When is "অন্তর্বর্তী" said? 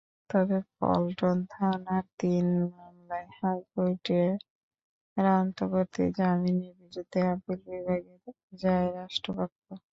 5.35-6.03